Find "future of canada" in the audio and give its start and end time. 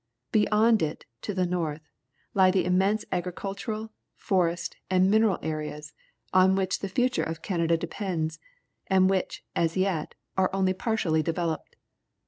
6.89-7.77